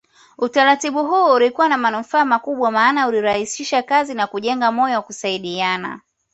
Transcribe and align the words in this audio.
Utaratibu 0.37 1.07
huu 1.07 1.33
ulikuwa 1.33 1.69
na 1.69 1.77
manufaa 1.77 2.25
makubwa 2.25 2.71
maana 2.71 3.07
ulirahisisha 3.07 3.83
kazi 3.83 4.13
na 4.13 4.27
kujenga 4.27 4.71
moyo 4.71 4.95
wa 4.95 5.01
kusaidiana 5.01 5.99